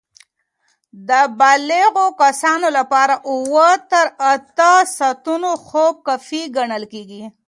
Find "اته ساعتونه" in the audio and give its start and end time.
4.33-5.49